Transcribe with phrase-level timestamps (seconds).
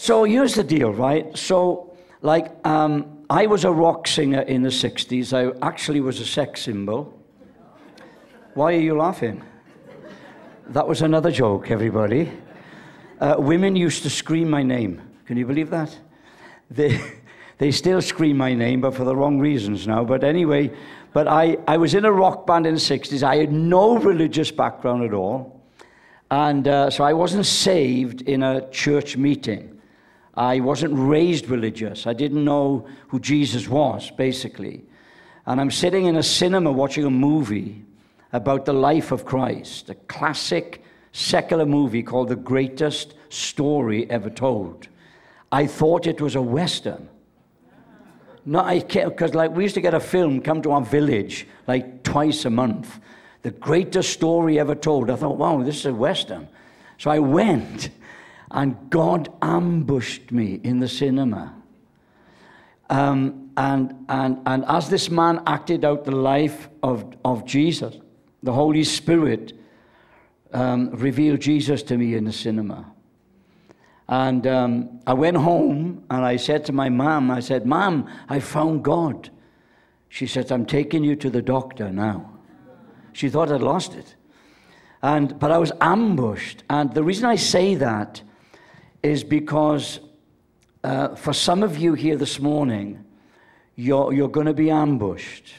[0.00, 1.36] So here's the deal, right?
[1.36, 1.92] So,
[2.22, 5.34] like, um, I was a rock singer in the 60s.
[5.34, 7.12] I actually was a sex symbol.
[8.54, 9.44] Why are you laughing?
[10.68, 12.32] That was another joke, everybody.
[13.20, 15.02] Uh, women used to scream my name.
[15.26, 15.94] Can you believe that?
[16.70, 16.98] They,
[17.58, 20.02] they still scream my name, but for the wrong reasons now.
[20.02, 20.70] But anyway,
[21.12, 23.22] but I, I was in a rock band in the 60s.
[23.22, 25.60] I had no religious background at all.
[26.30, 29.76] And uh, so I wasn't saved in a church meeting.
[30.34, 32.06] I wasn't raised religious.
[32.06, 34.84] I didn't know who Jesus was, basically.
[35.46, 37.84] And I'm sitting in a cinema watching a movie
[38.32, 44.88] about the life of Christ, a classic secular movie called The Greatest Story Ever Told.
[45.50, 47.08] I thought it was a Western.
[48.46, 51.46] No, I can't, because like we used to get a film come to our village
[51.66, 53.00] like twice a month.
[53.42, 55.10] The greatest story ever told.
[55.10, 56.48] I thought, wow, this is a Western.
[56.98, 57.90] So I went,
[58.50, 61.54] and God ambushed me in the cinema.
[62.88, 67.96] Um, and, and, and as this man acted out the life of, of Jesus,
[68.42, 69.52] the Holy Spirit
[70.52, 72.92] um, revealed Jesus to me in the cinema.
[74.08, 78.40] And um, I went home and I said to my mom, I said, Mom, I
[78.40, 79.30] found God.
[80.08, 82.28] She said, I'm taking you to the doctor now.
[83.12, 84.16] She thought I'd lost it.
[85.02, 86.64] And, but I was ambushed.
[86.68, 88.22] And the reason I say that
[89.02, 90.00] is because
[90.84, 93.04] uh, for some of you here this morning,
[93.76, 95.54] you're, you're going to be ambushed.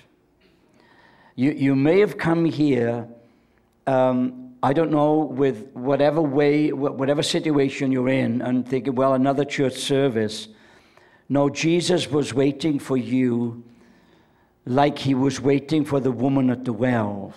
[1.35, 3.07] You, you may have come here,
[3.87, 9.45] um, I don't know, with whatever way, whatever situation you're in, and thinking, well, another
[9.45, 10.49] church service.
[11.29, 13.63] No, Jesus was waiting for you
[14.65, 17.33] like he was waiting for the woman at the well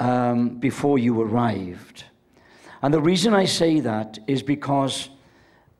[0.00, 2.04] um, before you arrived.
[2.86, 5.10] And the reason I say that is because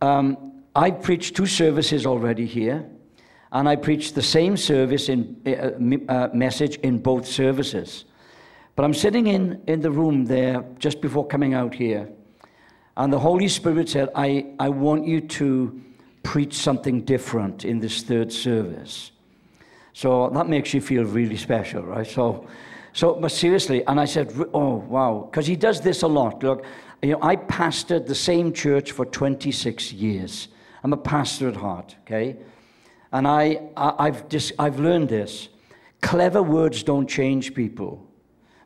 [0.03, 2.85] um, I preached two services already here,
[3.53, 8.07] and I preached the same service in uh, uh, message in both services.
[8.75, 12.09] But I'm sitting in, in the room there just before coming out here,
[12.97, 15.81] and the Holy Spirit said, I, I want you to
[16.25, 19.13] preach something different in this third service.
[19.93, 22.05] So that makes you feel really special, right?
[22.05, 22.49] So,
[22.93, 26.43] so but seriously, and I said, oh, wow, because he does this a lot.
[26.43, 26.65] Look,
[27.03, 30.49] you know, I pastored the same church for 26 years.
[30.83, 32.37] I'm a pastor at heart, okay?
[33.13, 35.49] And I, I, have just, I've learned this.
[36.03, 38.07] Clever words don't change people,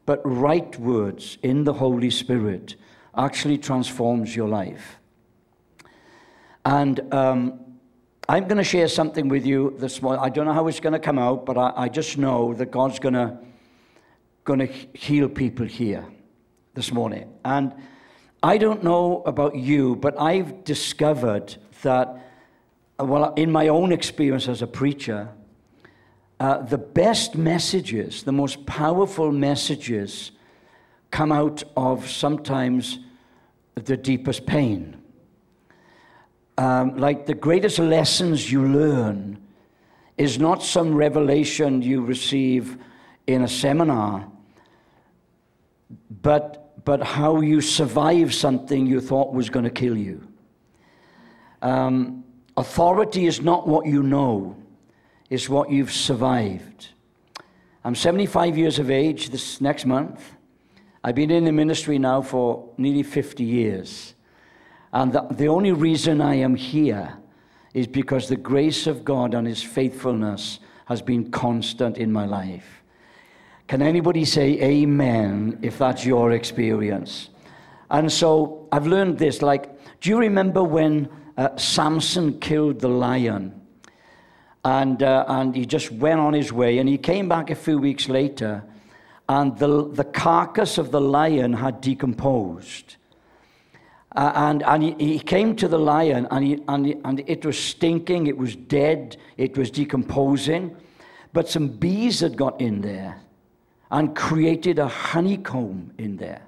[0.06, 2.76] but right words in the Holy Spirit
[3.16, 4.98] actually transforms your life.
[6.64, 7.60] And um,
[8.28, 10.22] I'm going to share something with you this morning.
[10.22, 12.70] I don't know how it's going to come out, but I, I just know that
[12.70, 13.38] God's going to
[14.44, 16.04] going to heal people here
[16.74, 17.32] this morning.
[17.44, 17.74] And
[18.42, 22.16] I don't know about you, but I've discovered that,
[22.98, 25.28] well, in my own experience as a preacher,
[26.38, 30.32] uh, the best messages, the most powerful messages,
[31.10, 33.00] come out of sometimes
[33.74, 34.96] the deepest pain.
[36.56, 39.38] Um, like the greatest lessons you learn
[40.16, 42.78] is not some revelation you receive
[43.26, 44.26] in a seminar,
[46.22, 50.26] but, but how you survive something you thought was going to kill you.
[51.62, 52.24] Um,
[52.56, 54.56] authority is not what you know,
[55.28, 56.88] it's what you've survived.
[57.84, 60.32] I'm 75 years of age this next month.
[61.02, 64.14] I've been in the ministry now for nearly 50 years.
[64.92, 67.16] And the, the only reason I am here
[67.72, 72.79] is because the grace of God and His faithfulness has been constant in my life.
[73.70, 77.30] Can anybody say amen if that's your experience?
[77.88, 79.42] And so I've learned this.
[79.42, 79.70] Like,
[80.00, 83.54] do you remember when uh, Samson killed the lion?
[84.64, 87.78] And, uh, and he just went on his way, and he came back a few
[87.78, 88.64] weeks later,
[89.28, 92.96] and the, the carcass of the lion had decomposed.
[94.16, 97.46] Uh, and and he, he, came to the lion, and, he, and, he, and it
[97.46, 100.76] was stinking, it was dead, it was decomposing.
[101.32, 103.22] But some bees had got in there
[103.90, 106.42] and created a honeycomb in there.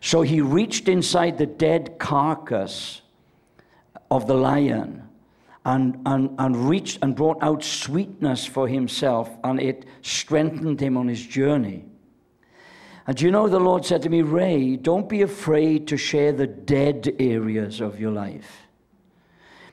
[0.00, 3.02] So he reached inside the dead carcass
[4.10, 5.08] of the lion
[5.64, 11.06] and, and, and reached and brought out sweetness for himself, and it strengthened him on
[11.06, 11.84] his journey.
[13.06, 16.46] And you know, the Lord said to me, Ray, don't be afraid to share the
[16.46, 18.68] dead areas of your life.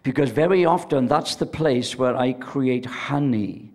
[0.03, 3.73] Because very often that's the place where I create honey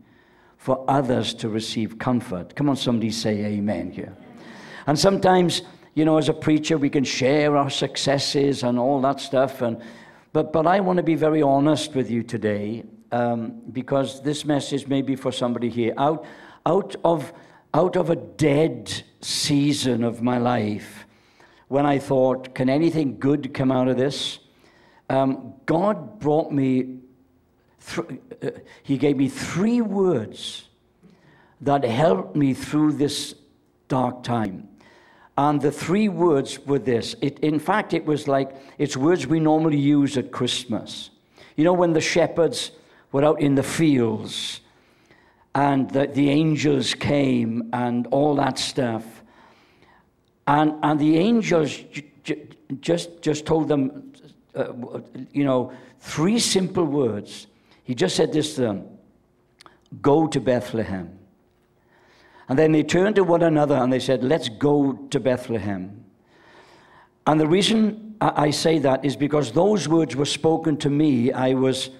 [0.62, 2.54] for others to receive comfort.
[2.54, 4.14] Come on, somebody say amen here.
[4.86, 5.62] And sometimes,
[5.94, 9.60] you know, as a preacher, we can share our successes and all that stuff.
[9.60, 9.76] And,
[10.32, 14.86] But, but I want to be very honest with you today um, because this message
[14.86, 15.94] may be for somebody here.
[15.98, 16.24] Out,
[16.64, 17.32] out, of,
[17.74, 21.06] out of a dead season of my life,
[21.68, 24.38] when I thought, can anything good come out of this?
[25.10, 27.01] Um, God brought me,
[27.86, 28.50] th- uh,
[28.82, 30.68] He gave me three words
[31.60, 33.34] that helped me through this
[33.88, 34.68] dark time.
[35.38, 37.16] And the three words were this.
[37.20, 41.10] It, in fact, it was like, it's words we normally use at Christmas.
[41.56, 42.72] You know, when the shepherds
[43.12, 44.60] were out in the fields
[45.54, 49.04] and the, the angels came and all that stuff.
[50.46, 52.48] And, and the angels j- j-
[52.80, 54.12] just, just told them,
[54.54, 54.72] uh,
[55.32, 57.46] you know, three simple words.
[57.92, 58.88] He just said this to them
[60.00, 61.18] Go to Bethlehem.
[62.48, 66.02] And then they turned to one another and they said, Let's go to Bethlehem.
[67.26, 71.32] And the reason I say that is because those words were spoken to me.
[71.32, 71.90] I was,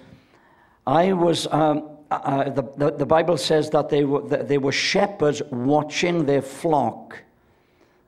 [0.87, 4.57] I was, um, uh, uh, the, the, the, Bible says that they were, that they
[4.57, 7.21] were shepherds watching their flock.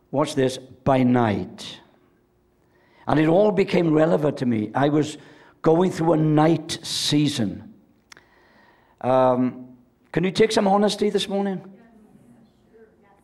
[0.09, 1.81] Watch this, by night.
[3.05, 4.71] And it all became relevant to me.
[4.73, 5.19] I was
[5.61, 7.73] going through a night season.
[9.05, 9.67] Um,
[10.11, 11.61] can you take some honesty this morning?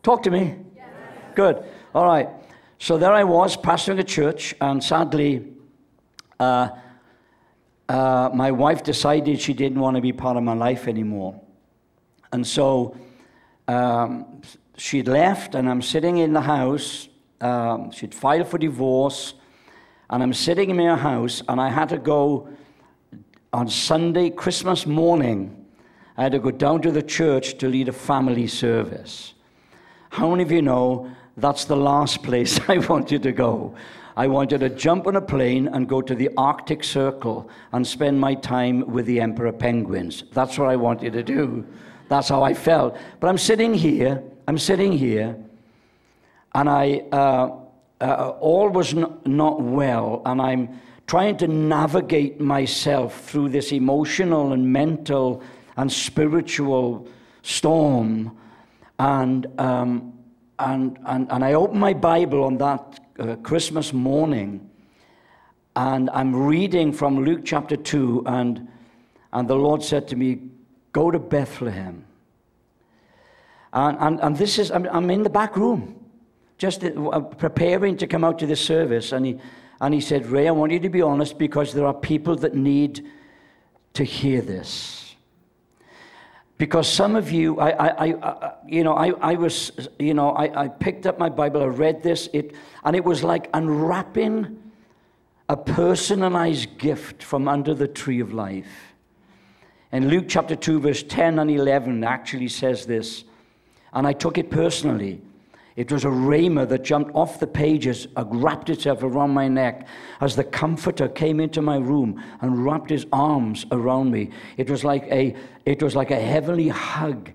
[0.04, 0.58] Talk to me.
[1.34, 1.64] Good.
[1.92, 2.28] All right.
[2.78, 5.44] So there I was, pastoring a church, and sadly,
[6.38, 6.68] uh,
[7.88, 11.40] uh, my wife decided she didn't want to be part of my life anymore.
[12.32, 12.96] And so
[13.66, 14.40] um,
[14.76, 17.08] she'd left, and I'm sitting in the house.
[17.40, 19.34] Um, she'd filed for divorce,
[20.10, 22.48] and I'm sitting in my house, and I had to go
[23.52, 25.61] on Sunday, Christmas morning.
[26.22, 29.34] I had to go down to the church to lead a family service.
[30.10, 33.74] How many of you know that's the last place I wanted to go?
[34.16, 38.20] I wanted to jump on a plane and go to the Arctic Circle and spend
[38.20, 40.22] my time with the emperor penguins.
[40.30, 41.66] That's what I wanted to do.
[42.08, 42.96] That's how I felt.
[43.18, 45.36] But I'm sitting here, I'm sitting here,
[46.54, 47.50] and I, uh,
[48.00, 54.52] uh, all was n- not well, and I'm trying to navigate myself through this emotional
[54.52, 55.42] and mental
[55.76, 57.08] and spiritual
[57.42, 58.36] storm
[59.02, 60.12] and, um,
[60.60, 64.70] and, and, and I opened my Bible on that uh, Christmas morning,
[65.74, 68.68] and I'm reading from Luke chapter 2, and,
[69.32, 70.42] and the Lord said to me,
[70.92, 72.04] Go to Bethlehem.
[73.72, 75.98] And, and, and this is, I'm, I'm in the back room,
[76.58, 79.10] just uh, preparing to come out to this service.
[79.10, 79.38] And he,
[79.80, 82.54] and he said, Ray, I want you to be honest because there are people that
[82.54, 83.04] need
[83.94, 85.01] to hear this.
[86.62, 90.30] Because some of you, I, I, I uh, you know, I, I was, you know,
[90.30, 92.54] I, I picked up my Bible, I read this, it,
[92.84, 94.62] and it was like unwrapping
[95.48, 98.94] a personalized gift from under the tree of life.
[99.90, 103.24] And Luke chapter 2, verse 10 and 11 actually says this,
[103.92, 105.20] and I took it personally.
[105.74, 109.86] It was a rhema that jumped off the pages, and wrapped itself around my neck
[110.20, 114.30] as the comforter came into my room and wrapped his arms around me.
[114.58, 115.34] It was like a,
[115.64, 117.30] it was like a heavenly hug.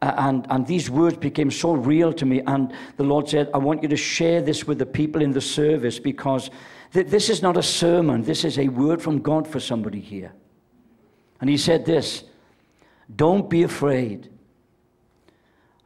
[0.00, 2.40] Uh, and, and these words became so real to me.
[2.46, 5.40] And the Lord said, I want you to share this with the people in the
[5.40, 6.50] service because
[6.94, 10.32] th- this is not a sermon, this is a word from God for somebody here.
[11.40, 12.24] And He said this
[13.14, 14.30] Don't be afraid.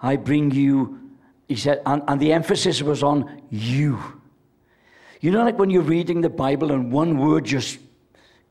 [0.00, 1.06] I bring you
[1.49, 3.99] he said, and, and the emphasis was on you.
[5.21, 7.79] You know, like when you're reading the Bible and one word just,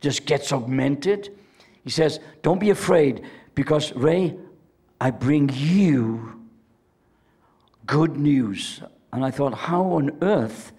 [0.02, 1.36] just gets augmented?
[1.84, 3.24] He says, Don't be afraid,
[3.54, 4.36] because Ray,
[5.00, 6.42] I bring you
[7.86, 8.82] good news.
[9.14, 10.72] And I thought, How on earth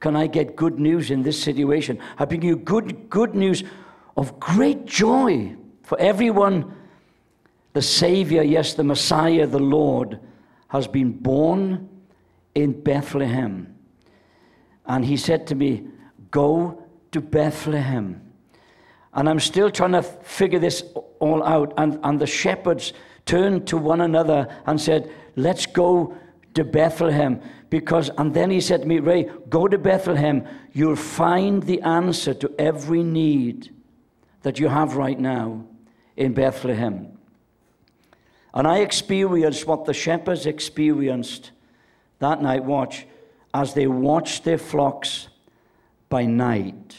[0.00, 1.98] can I get good news in this situation?
[2.18, 3.62] I bring you good, good news
[4.16, 6.74] of great joy for everyone.
[7.74, 10.18] The Savior, yes, the Messiah, the Lord,
[10.68, 11.88] has been born
[12.54, 13.74] in Bethlehem.
[14.86, 15.86] And he said to me,
[16.30, 18.22] Go to Bethlehem.
[19.14, 20.84] And I'm still trying to figure this
[21.18, 21.72] all out.
[21.76, 22.92] And, and the shepherds
[23.24, 26.16] turned to one another and said, Let's go
[26.54, 27.40] to Bethlehem.
[27.70, 30.46] Because, and then he said to me, Ray, go to Bethlehem.
[30.72, 33.74] You'll find the answer to every need
[34.42, 35.66] that you have right now
[36.16, 37.17] in Bethlehem.
[38.54, 41.50] And I experienced what the shepherds experienced
[42.18, 43.06] that night, watch,
[43.54, 45.28] as they watched their flocks
[46.08, 46.96] by night.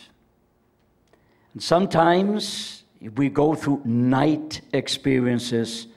[1.53, 2.84] And sometimes
[3.15, 5.88] we go through night experiences.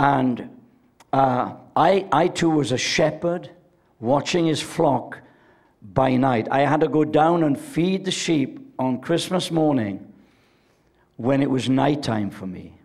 [0.00, 0.50] And
[1.12, 3.50] uh, I, I too was a shepherd
[4.00, 5.20] watching his flock
[5.82, 6.48] by night.
[6.50, 10.12] I had to go down and feed the sheep on Christmas morning
[11.16, 12.77] when it was nighttime for me.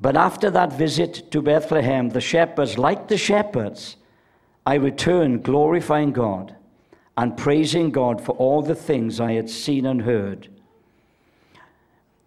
[0.00, 3.96] But after that visit to Bethlehem, the shepherds, like the shepherds,
[4.64, 6.54] I returned glorifying God
[7.16, 10.48] and praising God for all the things I had seen and heard.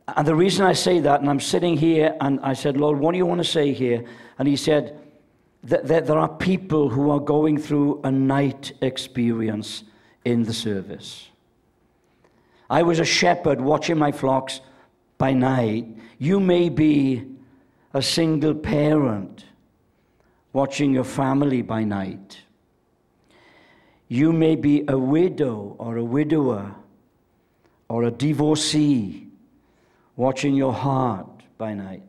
[0.10, 3.14] And the reason I say that, and I'm sitting here and I said, Lord, what
[3.14, 4.04] do you want to say here?
[4.38, 5.00] And He said,
[5.64, 9.84] that, there are people who are going through a night experience
[10.26, 11.30] in the service.
[12.70, 14.60] I was a shepherd watching my flocks
[15.18, 15.88] by night.
[16.18, 17.28] You may be
[17.94, 19.46] a single parent
[20.54, 22.40] watching your family by night.
[24.08, 26.76] You may be a widow or a widower
[27.90, 29.28] or a divorcee
[30.16, 32.04] watching your heart by night.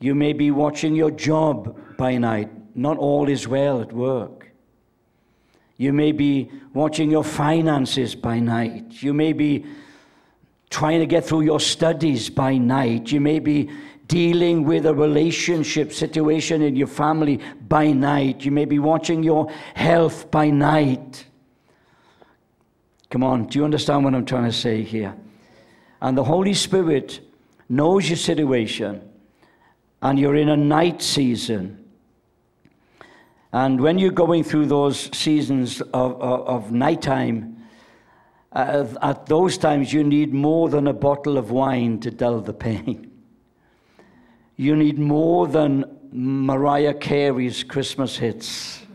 [0.00, 2.50] You may be watching your job by night.
[2.76, 4.50] Not all is well at work.
[5.76, 9.02] You may be watching your finances by night.
[9.02, 9.64] You may be
[10.70, 13.10] trying to get through your studies by night.
[13.10, 13.70] You may be
[14.06, 18.44] dealing with a relationship situation in your family by night.
[18.44, 21.26] You may be watching your health by night.
[23.10, 25.14] Come on, do you understand what I'm trying to say here?
[26.02, 27.20] And the Holy Spirit
[27.68, 29.08] knows your situation,
[30.02, 31.84] and you're in a night season.
[33.52, 37.64] And when you're going through those seasons of, of, of nighttime,
[38.52, 42.52] uh, at those times you need more than a bottle of wine to dull the
[42.66, 43.13] pain.
[44.56, 48.86] You need more than Mariah Carey's Christmas hits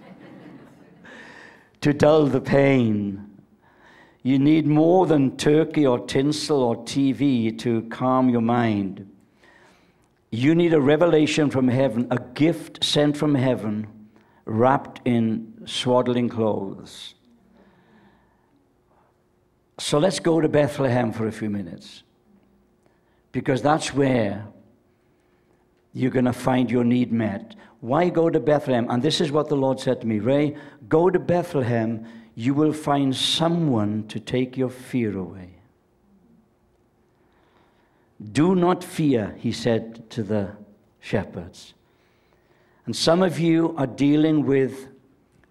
[1.82, 3.30] to dull the pain.
[4.24, 9.10] You need more than turkey or tinsel or TV to calm your mind.
[10.32, 13.88] You need a revelation from heaven, a gift sent from heaven,
[14.46, 17.16] wrapped in swaddling clothes.
[19.80, 22.04] So let's go to Bethlehem for a few minutes,
[23.32, 24.46] because that's where
[25.94, 27.56] you're going to find your need met.
[27.82, 28.88] Why go to Bethlehem?
[28.90, 30.56] And this is what the Lord said to me Ray,
[30.88, 32.06] go to Bethlehem,
[32.36, 35.56] you will find someone to take your fear away.
[38.32, 40.52] Do not fear, he said to the
[41.00, 41.74] shepherds.
[42.86, 44.88] And some of you are dealing with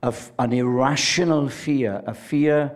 [0.02, 2.72] an irrational fear, a fear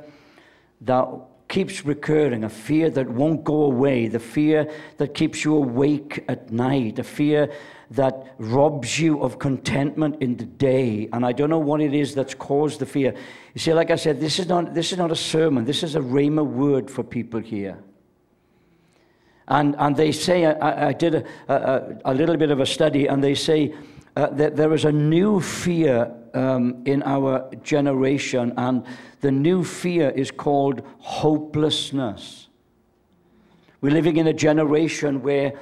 [0.81, 1.09] that
[1.53, 4.67] keeps recurring, a fear that won't go away, the fear
[4.97, 7.53] that keeps you awake at night, a fear
[7.91, 11.11] that robs you of contentment in the day.
[11.13, 13.15] And I don't know what it is that's caused the fear.
[13.53, 15.95] You see, like I said, this is not, this is not a sermon, this is
[15.95, 17.79] a rhema word for people here.
[19.49, 23.09] And, and they say, I, I did a, a, a, little bit of a study,
[23.09, 23.75] and they say
[24.17, 28.85] uh, that there is a new fear um, in our generation, and
[29.21, 32.49] the new fear is called hopelessness.
[33.81, 35.55] We're living in a generation where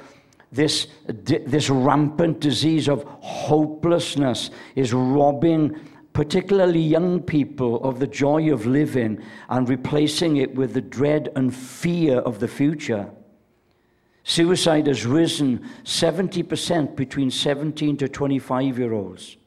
[0.51, 5.79] this, this rampant disease of hopelessness is robbing
[6.13, 11.55] particularly young people of the joy of living and replacing it with the dread and
[11.55, 13.09] fear of the future.
[14.23, 19.37] Suicide has risen 70% between 17 to 25 year olds.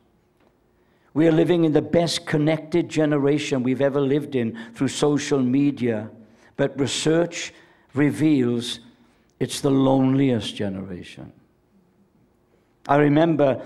[1.12, 6.10] We are living in the best connected generation we've ever lived in through social media,
[6.56, 7.54] but research
[7.94, 8.80] reveals
[9.38, 11.32] it's the loneliest generation.
[12.88, 13.64] I remember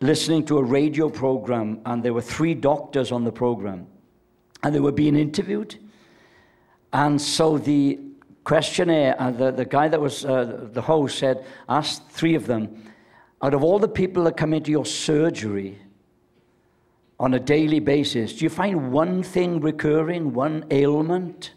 [0.00, 3.86] listening to a radio program, and there were three doctors on the program,
[4.62, 5.76] and they were being interviewed.
[6.92, 7.98] And so the
[8.44, 12.84] questionnaire, uh, the, the guy that was uh, the host said, asked three of them,
[13.42, 15.78] out of all the people that come into your surgery
[17.18, 21.52] on a daily basis, do you find one thing recurring, one ailment?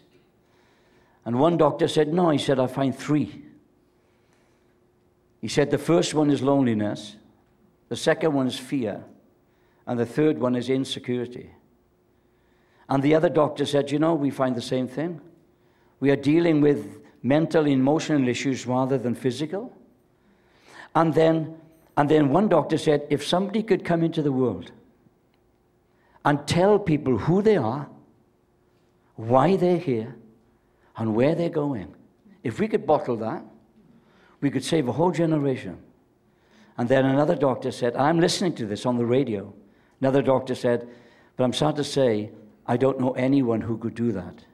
[1.24, 2.30] And one doctor said, No.
[2.30, 3.42] He said, I find three.
[5.40, 7.16] He said, The first one is loneliness,
[7.88, 9.04] the second one is fear,
[9.86, 11.50] and the third one is insecurity.
[12.88, 15.20] And the other doctor said, You know, we find the same thing.
[16.04, 19.74] We are dealing with mental, emotional issues rather than physical.
[20.94, 21.56] And then,
[21.96, 24.70] and then one doctor said if somebody could come into the world
[26.22, 27.88] and tell people who they are,
[29.16, 30.14] why they're here,
[30.98, 31.94] and where they're going,
[32.42, 33.42] if we could bottle that,
[34.42, 35.78] we could save a whole generation.
[36.76, 39.54] And then another doctor said, I'm listening to this on the radio.
[40.02, 40.86] Another doctor said,
[41.38, 42.30] but I'm sad to say,
[42.66, 44.44] I don't know anyone who could do that.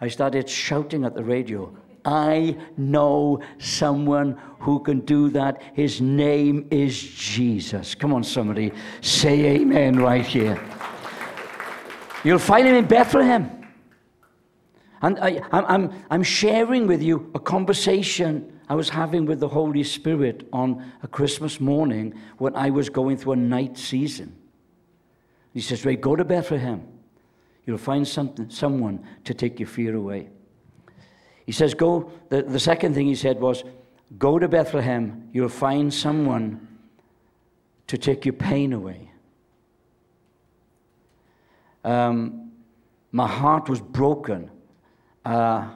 [0.00, 1.74] I started shouting at the radio,
[2.04, 5.60] I know someone who can do that.
[5.74, 7.94] His name is Jesus.
[7.94, 10.62] Come on, somebody, say amen right here.
[12.22, 13.50] You'll find him in Bethlehem.
[15.02, 19.84] And I, I'm, I'm sharing with you a conversation I was having with the Holy
[19.84, 24.36] Spirit on a Christmas morning when I was going through a night season.
[25.52, 26.86] He says, Ray, go to Bethlehem.
[27.66, 30.28] You'll find something, someone to take your fear away.
[31.44, 32.12] He says, Go.
[32.28, 33.64] The, the second thing he said was,
[34.18, 35.28] Go to Bethlehem.
[35.32, 36.66] You'll find someone
[37.88, 39.10] to take your pain away.
[41.84, 42.52] Um,
[43.12, 44.50] my heart was broken.
[45.24, 45.68] Uh,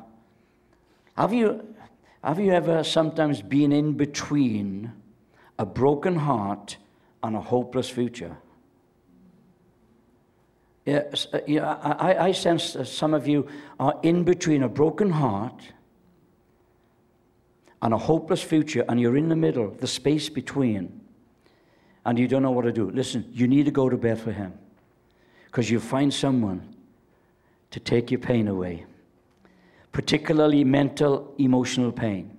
[1.16, 1.74] have, you,
[2.22, 4.92] have you ever sometimes been in between
[5.58, 6.76] a broken heart
[7.22, 8.36] and a hopeless future?
[10.86, 11.00] Uh,
[11.98, 13.46] I, I sense that some of you
[13.78, 15.62] are in between a broken heart
[17.82, 21.00] and a hopeless future, and you're in the middle, the space between,
[22.04, 22.90] and you don't know what to do.
[22.90, 24.52] Listen, you need to go to Bethlehem
[25.46, 26.74] because you find someone
[27.70, 28.84] to take your pain away,
[29.92, 32.36] particularly mental, emotional pain.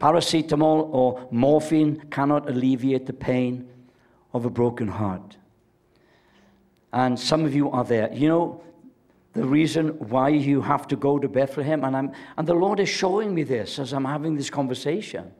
[0.00, 3.68] Paracetamol or morphine cannot alleviate the pain
[4.32, 5.36] of a broken heart.
[6.92, 8.12] And some of you are there.
[8.12, 8.62] You know,
[9.32, 12.88] the reason why you have to go to Bethlehem, and, I'm, and the Lord is
[12.88, 15.32] showing me this as I'm having this conversation.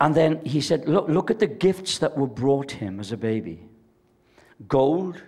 [0.00, 3.16] And then he said, look, look at the gifts that were brought him as a
[3.16, 3.64] baby
[4.66, 5.22] gold,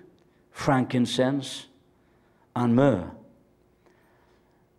[0.50, 1.66] frankincense,
[2.56, 3.10] and myrrh.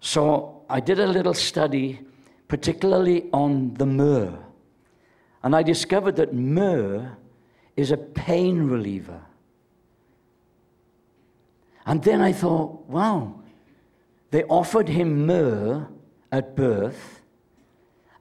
[0.02, 2.02] So I did a little study,
[2.48, 4.38] particularly on the myrrh.
[5.44, 7.18] And I discovered that myrrh
[7.78, 9.22] is a pain reliever.
[11.86, 13.42] And then I thought, wow,
[14.32, 15.88] they offered him myrrh
[16.32, 17.22] at birth,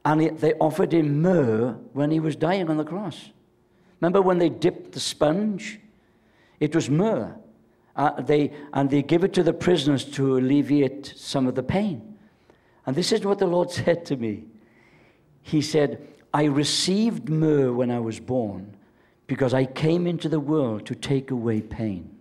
[0.04, 3.30] and they offered him myrrh when he was dying on the cross.
[4.00, 5.78] Remember when they dipped the sponge?
[6.58, 7.36] It was myrrh.
[7.96, 12.16] Uh, they, and they give it to the prisoners to alleviate some of the pain.
[12.86, 14.44] And this is what the Lord said to me.
[15.42, 18.76] He said, I received myrrh when I was born
[19.26, 22.16] because I came into the world to take away pain.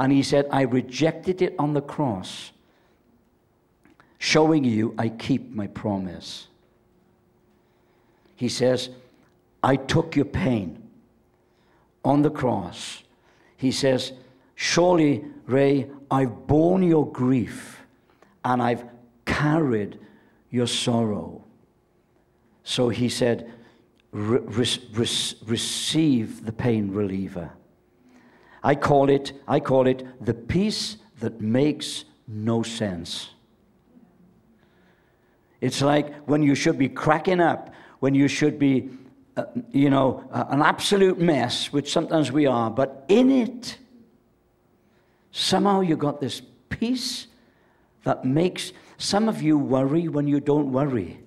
[0.00, 2.52] And he said, I rejected it on the cross,
[4.16, 6.48] showing you I keep my promise.
[8.34, 8.88] He says,
[9.62, 10.82] I took your pain
[12.02, 13.02] on the cross.
[13.58, 14.12] He says,
[14.54, 17.82] Surely, Ray, I've borne your grief
[18.42, 18.84] and I've
[19.26, 19.98] carried
[20.50, 21.44] your sorrow.
[22.64, 23.52] So he said,
[24.12, 27.50] re- re- receive the pain reliever.
[28.62, 33.30] I call it, I call it the peace that makes no sense.
[35.60, 38.90] It's like when you should be cracking up, when you should be,
[39.36, 43.78] uh, you know, uh, an absolute mess, which sometimes we are, but in it,
[45.32, 47.26] somehow you got this peace
[48.04, 51.20] that makes some of you worry when you don't worry.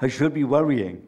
[0.00, 1.02] I should be worrying.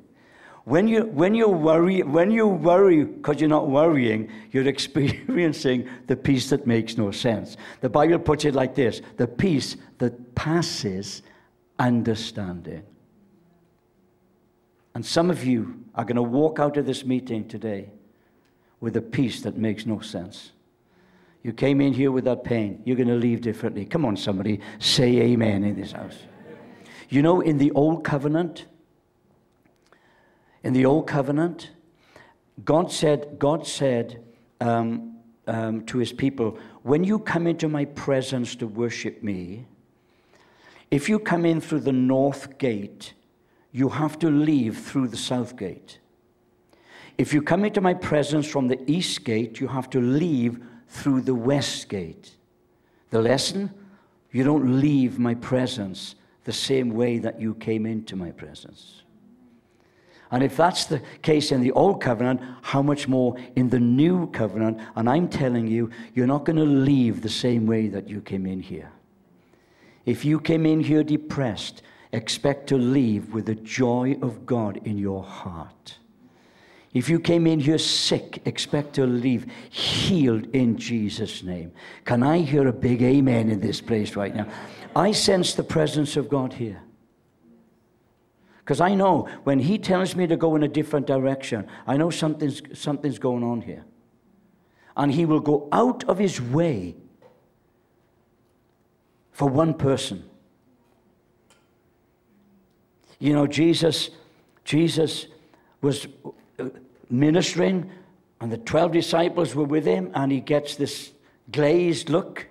[0.66, 6.16] When you, when you worry, when you worry because you're not worrying, you're experiencing the
[6.16, 7.56] peace that makes no sense.
[7.82, 11.22] The Bible puts it like this the peace that passes
[11.78, 12.82] understanding.
[14.96, 17.90] And some of you are going to walk out of this meeting today
[18.80, 20.50] with a peace that makes no sense.
[21.44, 22.82] You came in here with that pain.
[22.84, 23.84] You're going to leave differently.
[23.84, 26.16] Come on, somebody, say amen in this house.
[27.08, 28.66] You know, in the old covenant,
[30.66, 31.70] in the old covenant,
[32.64, 34.20] God said, God said
[34.60, 39.64] um, um, to his people, when you come into my presence to worship me,
[40.90, 43.12] if you come in through the north gate,
[43.70, 46.00] you have to leave through the south gate.
[47.16, 51.20] If you come into my presence from the east gate, you have to leave through
[51.20, 52.34] the west gate.
[53.10, 53.72] The lesson?
[54.32, 59.02] You don't leave my presence the same way that you came into my presence.
[60.30, 64.28] And if that's the case in the old covenant, how much more in the new
[64.30, 64.80] covenant?
[64.96, 68.46] And I'm telling you, you're not going to leave the same way that you came
[68.46, 68.90] in here.
[70.04, 74.98] If you came in here depressed, expect to leave with the joy of God in
[74.98, 75.98] your heart.
[76.94, 81.72] If you came in here sick, expect to leave healed in Jesus' name.
[82.04, 84.46] Can I hear a big amen in this place right now?
[84.94, 86.80] I sense the presence of God here.
[88.66, 92.10] Because I know when he tells me to go in a different direction, I know
[92.10, 93.84] something's, something's going on here.
[94.96, 96.96] And he will go out of his way
[99.30, 100.28] for one person.
[103.20, 104.10] You know, Jesus,
[104.64, 105.28] Jesus
[105.80, 106.08] was
[106.58, 106.70] uh,
[107.08, 107.88] ministering,
[108.40, 111.12] and the 12 disciples were with him, and he gets this
[111.52, 112.48] glazed look.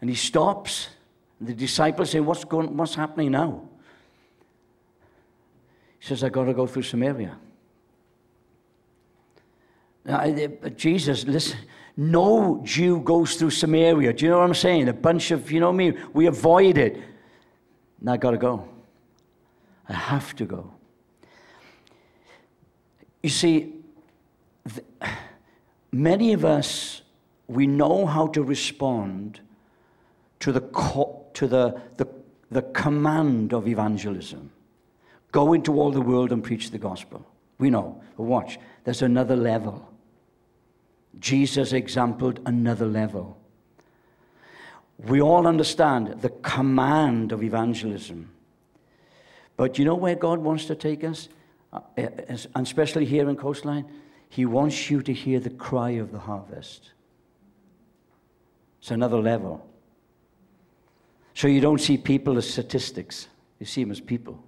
[0.00, 0.90] And he stops.
[1.40, 3.69] And the disciples say, What's, going, what's happening now?
[6.00, 7.36] Says, I've got to go through Samaria.
[10.04, 10.26] Now,
[10.76, 11.58] Jesus, listen,
[11.96, 14.14] no Jew goes through Samaria.
[14.14, 14.88] Do you know what I'm saying?
[14.88, 16.98] A bunch of, you know me, we avoid it.
[18.00, 18.66] Now I've got to go.
[19.88, 20.72] I have to go.
[23.22, 23.74] You see,
[24.72, 24.86] th-
[25.92, 27.02] many of us,
[27.46, 29.40] we know how to respond
[30.38, 30.60] to the,
[31.34, 32.08] to the, the,
[32.50, 34.50] the command of evangelism.
[35.32, 37.24] Go into all the world and preach the gospel.
[37.58, 38.02] We know.
[38.16, 39.88] But watch, there's another level.
[41.18, 43.36] Jesus exampled another level.
[44.98, 48.30] We all understand the command of evangelism.
[49.56, 51.28] But you know where God wants to take us?
[51.72, 53.86] Uh, and especially here in Coastline?
[54.28, 56.92] He wants you to hear the cry of the harvest.
[58.80, 59.66] It's another level.
[61.34, 64.42] So you don't see people as statistics, you see them as people.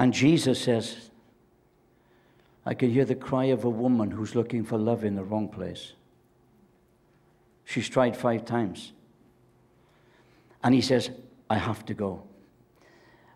[0.00, 1.10] And Jesus says,
[2.64, 5.46] I can hear the cry of a woman who's looking for love in the wrong
[5.46, 5.92] place.
[7.66, 8.94] She's tried five times.
[10.64, 11.10] And he says,
[11.50, 12.22] I have to go.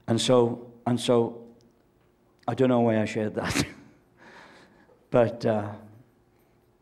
[0.07, 1.44] And so, and so,
[2.48, 3.66] I don't know why I shared that.
[5.11, 5.68] but, uh,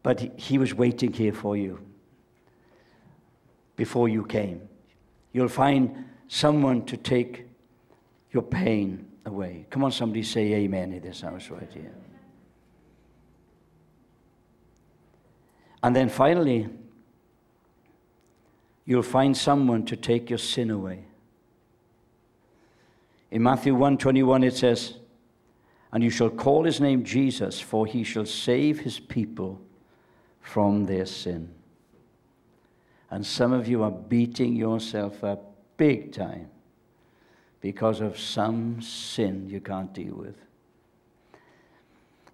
[0.05, 1.81] but he, he was waiting here for you
[3.75, 4.61] before you came.
[5.33, 7.47] You'll find someone to take
[8.31, 9.67] your pain away.
[9.71, 11.95] Come on, somebody say amen in this house right here.
[15.83, 16.69] And then finally,
[18.85, 21.05] you'll find someone to take your sin away.
[23.31, 24.99] In Matthew 1:21 it says,
[25.93, 29.61] "And you shall call his name Jesus, for he shall save his people
[30.41, 31.55] from their sin."
[33.11, 36.51] And some of you are beating yourself up big time
[37.63, 40.35] because of some sin you can't deal with.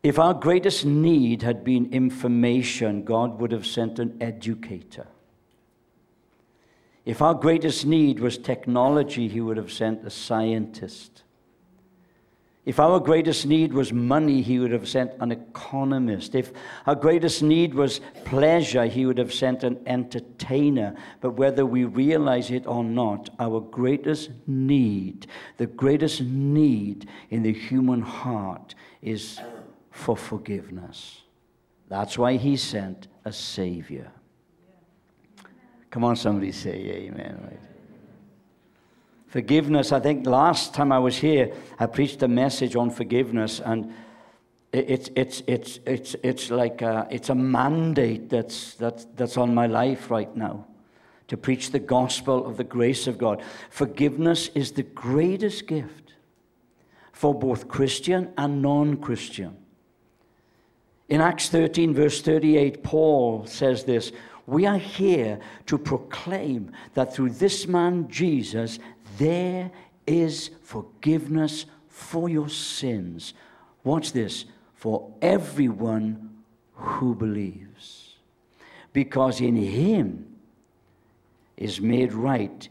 [0.02, 5.06] If our greatest need had been information, God would have sent an educator.
[7.04, 11.22] If our greatest need was technology, He would have sent a scientist.
[12.68, 16.34] If our greatest need was money, He would have sent an economist.
[16.34, 16.52] If
[16.86, 20.94] our greatest need was pleasure, He would have sent an entertainer.
[21.22, 27.54] But whether we realize it or not, our greatest need, the greatest need in the
[27.54, 29.40] human heart is
[29.90, 31.22] for forgiveness.
[31.88, 34.12] That's why he sent a Savior.
[35.90, 37.67] Come on, somebody say amen, right?
[39.28, 43.92] Forgiveness, I think last time I was here, I preached a message on forgiveness, and
[44.72, 49.66] it's, it's, it's, it's, it's like a, it's a mandate that's, that's, that's on my
[49.66, 50.66] life right now
[51.28, 53.42] to preach the gospel of the grace of God.
[53.70, 56.14] Forgiveness is the greatest gift
[57.12, 59.56] for both Christian and non Christian.
[61.08, 64.12] In Acts 13, verse 38, Paul says this
[64.46, 68.78] We are here to proclaim that through this man, Jesus,
[69.18, 69.70] there
[70.06, 73.34] is forgiveness for your sins.
[73.84, 76.42] Watch this for everyone
[76.74, 78.14] who believes.
[78.92, 80.26] Because in him
[81.56, 82.68] is made right,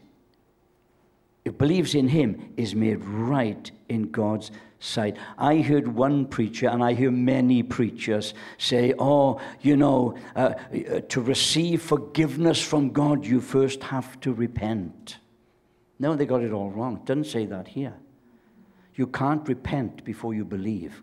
[1.44, 5.16] who believes in him is made right in God's sight.
[5.36, 11.00] I heard one preacher, and I hear many preachers say, Oh, you know, uh, uh,
[11.08, 15.18] to receive forgiveness from God, you first have to repent.
[15.98, 16.96] No, they got it all wrong.
[16.96, 17.94] It doesn't say that here.
[18.94, 21.02] You can't repent before you believe.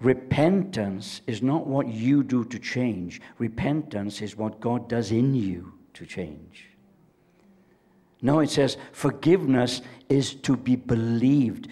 [0.00, 5.72] Repentance is not what you do to change, repentance is what God does in you
[5.94, 6.68] to change.
[8.20, 11.68] No, it says forgiveness is to be believed.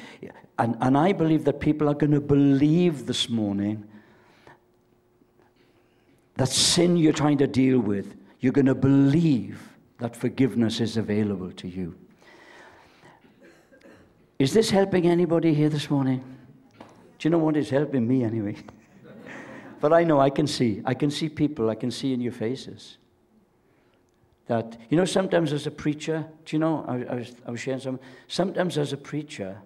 [0.59, 3.85] And, and I believe that people are going to believe this morning
[6.37, 11.51] that sin you're trying to deal with, you're going to believe that forgiveness is available
[11.53, 11.95] to you.
[14.39, 16.23] Is this helping anybody here this morning?
[17.19, 18.57] Do you know what is helping me anyway?
[19.81, 20.83] but I know I can see.
[20.85, 22.99] I can see people, I can see in your faces
[24.47, 27.61] that, you know, sometimes as a preacher, do you know, I, I, was, I was
[27.61, 29.59] sharing some, sometimes as a preacher,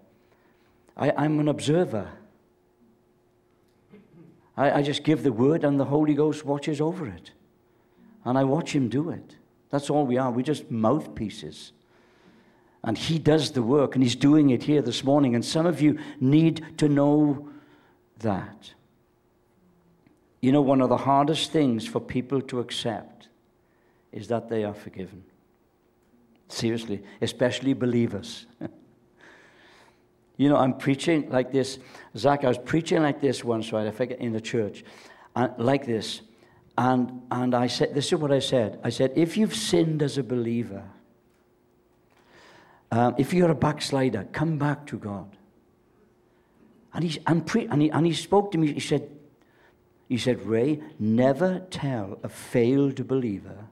[0.97, 2.09] I, I'm an observer.
[4.57, 7.33] I, I just give the word and the Holy Ghost watches over it.
[8.25, 9.37] And I watch him do it.
[9.71, 10.31] That's all we are.
[10.31, 11.73] We're just mouthpieces.
[12.83, 15.35] And he does the work, and he's doing it here this morning.
[15.35, 17.49] And some of you need to know
[18.21, 18.73] that.
[20.41, 23.29] You know, one of the hardest things for people to accept
[24.13, 25.23] is that they are forgiven.
[26.49, 28.47] Seriously, especially believers.
[30.37, 31.79] you know, I'm preaching like this.
[32.17, 33.87] Zach, I was preaching like this once, right?
[33.87, 34.83] I forget in the church,
[35.37, 36.23] and like this.
[36.81, 38.81] And, and I said, this is what I said.
[38.83, 40.83] I said, if you've sinned as a believer,
[42.91, 45.37] um, if you're a backslider, come back to God.
[46.95, 49.11] And, he, and, pre- and, he, and he spoke to me, he said,
[50.09, 53.67] he said, Ray, never tell a failed believer,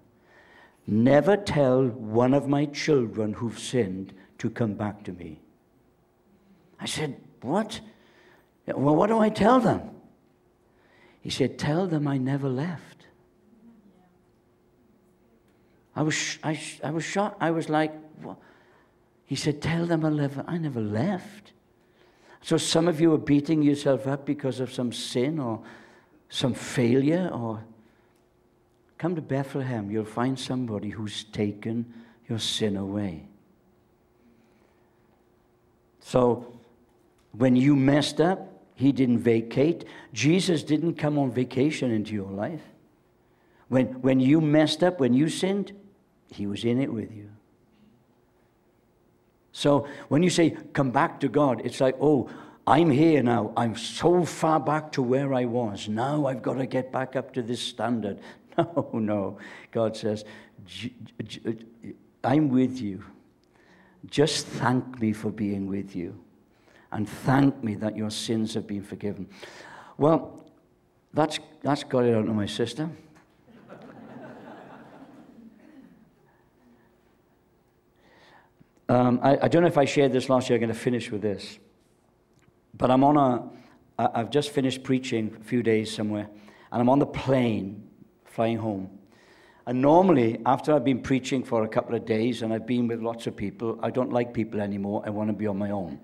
[0.86, 5.40] never tell one of my children who've sinned to come back to me.
[6.78, 7.80] I said, What?
[8.66, 9.92] Well, what do I tell them?
[11.22, 12.87] He said, Tell them I never left.
[15.98, 17.38] I was, I, I was shocked.
[17.42, 18.36] I was like, what?
[19.26, 21.50] He said, Tell them I never, I never left.
[22.40, 25.60] So some of you are beating yourself up because of some sin or
[26.28, 27.64] some failure or
[28.96, 31.92] come to Bethlehem, you'll find somebody who's taken
[32.28, 33.26] your sin away.
[35.98, 36.60] So
[37.32, 39.84] when you messed up, he didn't vacate.
[40.12, 42.62] Jesus didn't come on vacation into your life.
[43.66, 45.72] When, when you messed up, when you sinned,
[46.32, 47.30] he was in it with you.
[49.52, 52.30] So when you say, come back to God, it's like, oh,
[52.66, 53.52] I'm here now.
[53.56, 55.88] I'm so far back to where I was.
[55.88, 58.20] Now I've got to get back up to this standard.
[58.58, 59.38] No, no.
[59.70, 60.24] God says,
[62.24, 63.04] I'm with you.
[64.06, 66.18] Just thank me for being with you.
[66.90, 69.28] And thank me that your sins have been forgiven.
[69.96, 70.44] Well,
[71.14, 72.96] that's, that's got it out of my system.
[78.88, 80.56] Um, I, I don't know if I shared this last year.
[80.56, 81.58] I'm going to finish with this.
[82.74, 83.48] But I'm on a,
[83.98, 86.28] I've just finished preaching a few days somewhere,
[86.70, 87.88] and I'm on the plane
[88.24, 88.90] flying home.
[89.66, 93.02] And normally, after I've been preaching for a couple of days and I've been with
[93.02, 95.02] lots of people, I don't like people anymore.
[95.04, 96.00] I want to be on my own.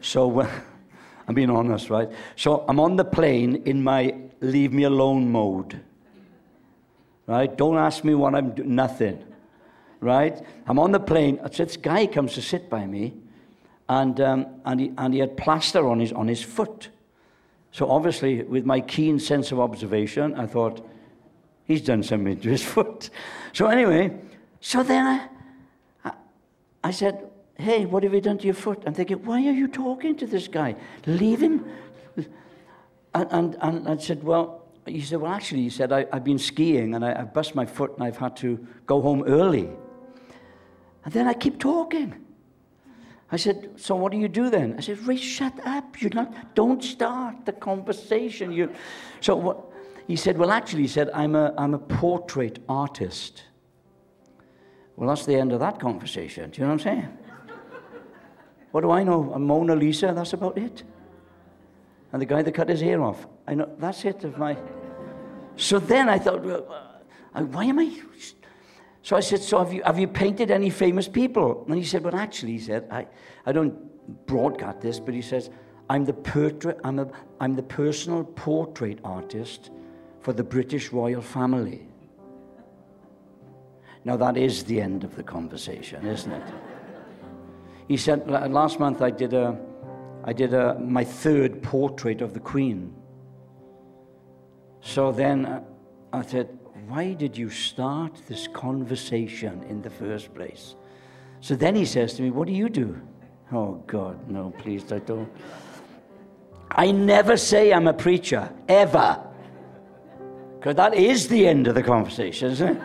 [0.00, 0.40] So,
[1.28, 2.08] I'm being honest, right?
[2.36, 5.80] So, I'm on the plane in my leave me alone mode.
[7.26, 7.54] Right?
[7.54, 9.22] Don't ask me what I'm doing, nothing.
[10.00, 10.44] Right?
[10.66, 11.40] I'm on the plane.
[11.56, 13.14] This guy comes to sit by me
[13.88, 16.90] and, um, and, he, and he had plaster on his, on his foot.
[17.72, 20.86] So obviously, with my keen sense of observation, I thought,
[21.64, 23.10] he's done something to his foot.
[23.52, 24.18] So anyway,
[24.60, 25.28] so then I,
[26.08, 26.12] I,
[26.84, 28.82] I said, hey, what have you done to your foot?
[28.86, 30.76] I'm thinking, why are you talking to this guy?
[31.06, 31.64] Leave him.
[33.14, 36.38] And, and, and I said, well, he said, well, actually, he said, I, have been
[36.38, 39.70] skiing and I, I've bust my foot and I've had to go home early.
[41.06, 42.16] And then I keep talking.
[43.30, 44.74] I said, so what do you do then?
[44.76, 46.02] I said, Ray, shut up.
[46.02, 48.50] You're not, don't start the conversation.
[48.50, 48.72] You,
[49.20, 49.64] so what,
[50.08, 53.44] he said, well, actually, he said, I'm a, I'm a portrait artist.
[54.96, 56.50] Well, that's the end of that conversation.
[56.50, 57.18] Do you know what I'm saying?
[58.72, 59.32] what do I know?
[59.32, 60.82] A Mona Lisa, that's about it.
[62.12, 64.56] And the guy that cut his hair off, I know, that's it of my.
[65.54, 66.66] So then I thought, well,
[67.32, 67.84] uh, why am I
[69.06, 71.64] so I said, So have you, have you painted any famous people?
[71.68, 73.06] And he said, Well, actually, he said, I,
[73.46, 73.72] I don't
[74.26, 75.48] broadcast this, but he says,
[75.88, 79.70] I'm the, portrait, I'm, a, I'm the personal portrait artist
[80.22, 81.86] for the British royal family.
[84.04, 86.42] Now, that is the end of the conversation, isn't it?
[87.86, 89.56] he said, Last month I did, a,
[90.24, 92.92] I did a, my third portrait of the Queen.
[94.80, 95.62] So then uh,
[96.12, 96.58] I said,
[96.88, 100.76] why did you start this conversation in the first place?
[101.40, 103.00] So then he says to me, What do you do?
[103.52, 105.30] Oh, God, no, please, I don't.
[106.70, 109.22] I never say I'm a preacher, ever.
[110.58, 112.82] Because that is the end of the conversation, isn't it?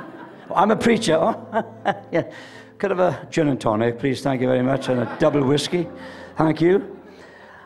[0.50, 1.16] Oh, I'm a preacher.
[1.16, 1.66] Oh,
[2.12, 2.32] yeah.
[2.78, 5.88] Could have a gin and tonic, please, thank you very much, and a double whiskey.
[6.38, 7.00] Thank you.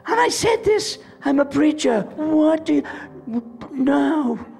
[0.05, 2.01] And I said this I'm a preacher.
[2.15, 2.83] What do you.
[3.71, 4.54] No.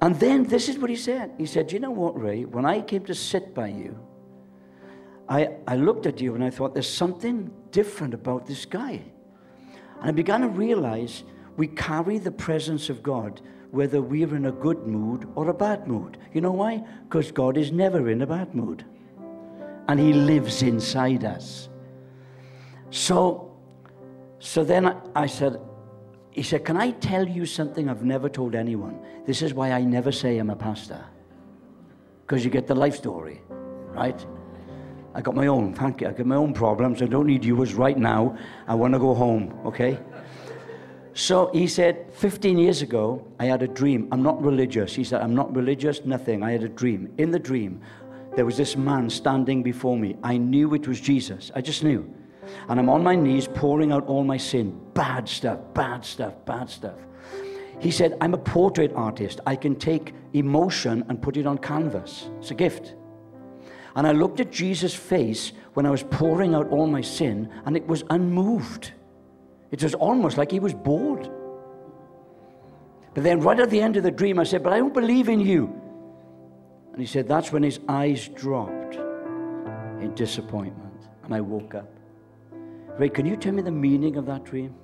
[0.00, 1.32] And then this is what he said.
[1.38, 2.44] He said, You know what, Ray?
[2.44, 3.98] When I came to sit by you,
[5.28, 9.02] I, I looked at you and I thought, There's something different about this guy.
[10.00, 11.24] And I began to realize
[11.56, 15.86] we carry the presence of God whether we're in a good mood or a bad
[15.86, 16.16] mood.
[16.32, 16.82] You know why?
[17.04, 18.84] Because God is never in a bad mood.
[19.88, 21.68] And He lives inside us.
[22.90, 23.56] So,
[24.38, 25.60] so then I, I said,
[26.38, 29.00] he said, Can I tell you something I've never told anyone?
[29.26, 31.04] This is why I never say I'm a pastor.
[32.22, 33.40] Because you get the life story,
[33.88, 34.24] right?
[35.16, 36.06] I got my own, thank you.
[36.06, 37.02] I got my own problems.
[37.02, 38.38] I don't need yours right now.
[38.68, 39.98] I want to go home, okay?
[41.12, 44.06] So he said, 15 years ago, I had a dream.
[44.12, 44.94] I'm not religious.
[44.94, 46.44] He said, I'm not religious, nothing.
[46.44, 47.12] I had a dream.
[47.18, 47.80] In the dream,
[48.36, 50.16] there was this man standing before me.
[50.22, 51.50] I knew it was Jesus.
[51.56, 52.08] I just knew.
[52.68, 54.78] And I'm on my knees pouring out all my sin.
[54.94, 56.98] Bad stuff, bad stuff, bad stuff.
[57.80, 59.40] He said, I'm a portrait artist.
[59.46, 62.28] I can take emotion and put it on canvas.
[62.38, 62.94] It's a gift.
[63.94, 67.76] And I looked at Jesus' face when I was pouring out all my sin, and
[67.76, 68.92] it was unmoved.
[69.70, 71.30] It was almost like he was bored.
[73.14, 75.28] But then, right at the end of the dream, I said, But I don't believe
[75.28, 75.72] in you.
[76.92, 81.08] And he said, That's when his eyes dropped in disappointment.
[81.24, 81.97] And I woke up.
[82.98, 84.74] Ray, can you tell me the meaning of that dream?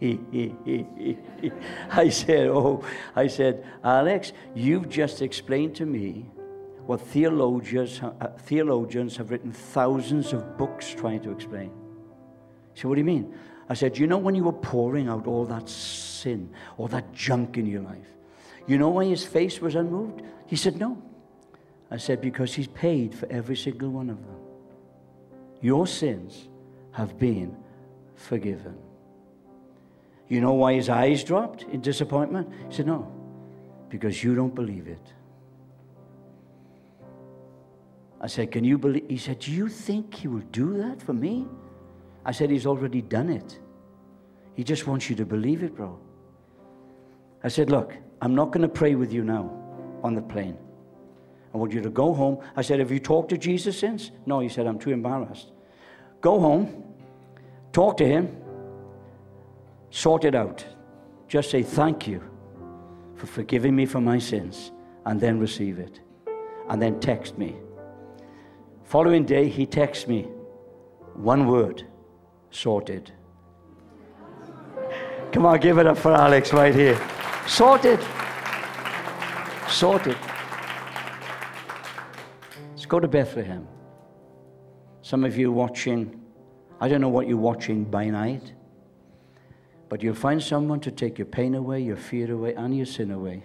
[0.02, 6.26] I said, Oh, I said, Alex, you've just explained to me
[6.86, 11.70] what theologians, uh, theologians have written thousands of books trying to explain.
[12.74, 13.32] He said, What do you mean?
[13.68, 17.56] I said, You know, when you were pouring out all that sin, all that junk
[17.56, 18.08] in your life,
[18.66, 20.22] you know why his face was unmoved?
[20.46, 21.00] He said, No.
[21.90, 24.36] I said, Because he's paid for every single one of them.
[25.60, 26.48] Your sins
[26.92, 27.56] have been
[28.14, 28.76] forgiven.
[30.28, 32.48] You know why his eyes dropped in disappointment?
[32.68, 33.12] He said, No,
[33.88, 35.12] because you don't believe it.
[38.20, 39.06] I said, Can you believe?
[39.08, 41.46] He said, Do you think he will do that for me?
[42.24, 43.58] I said, He's already done it.
[44.54, 45.98] He just wants you to believe it, bro.
[47.42, 49.50] I said, Look, I'm not going to pray with you now
[50.04, 50.58] on the plane.
[51.52, 52.38] I want you to go home.
[52.54, 54.12] I said, Have you talked to Jesus since?
[54.26, 55.50] No, he said, I'm too embarrassed.
[56.20, 56.84] Go home,
[57.72, 58.36] talk to him,
[59.90, 60.64] sort it out.
[61.28, 62.22] Just say, Thank you
[63.16, 64.72] for forgiving me for my sins,
[65.06, 66.00] and then receive it.
[66.68, 67.56] And then text me.
[68.84, 70.22] Following day, he texts me
[71.14, 71.84] one word
[72.50, 73.12] sorted.
[75.32, 77.00] Come on, give it up for Alex right here.
[77.46, 78.00] Sorted.
[79.68, 80.16] Sorted.
[82.70, 83.66] Let's go to Bethlehem.
[85.10, 86.20] Some of you watching,
[86.80, 88.52] I don't know what you're watching by night.
[89.88, 93.10] But you'll find someone to take your pain away, your fear away, and your sin
[93.10, 93.42] away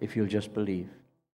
[0.00, 0.88] if you'll just believe.